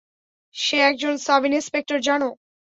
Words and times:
সে 0.55 0.77
একজন 0.81 1.13
সাব-ইন্সপেক্টর, 1.17 1.97
জানো? 2.01 2.29